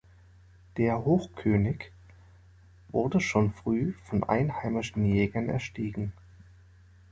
Der 0.77 1.05
Hochkönig 1.05 1.91
wurde 2.89 3.19
schon 3.19 3.53
früh 3.53 3.93
von 4.05 4.23
einheimischen 4.23 5.05
Jägern 5.05 5.47
erstiegen. 5.47 6.11